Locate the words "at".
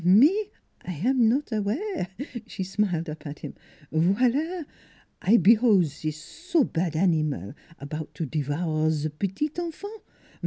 3.27-3.37